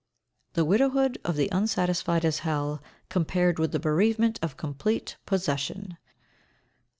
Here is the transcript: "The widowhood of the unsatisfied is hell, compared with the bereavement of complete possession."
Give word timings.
"The 0.53 0.65
widowhood 0.65 1.19
of 1.23 1.35
the 1.35 1.47
unsatisfied 1.51 2.25
is 2.25 2.39
hell, 2.39 2.81
compared 3.07 3.59
with 3.59 3.71
the 3.71 3.77
bereavement 3.79 4.39
of 4.41 4.57
complete 4.57 5.15
possession." 5.27 5.95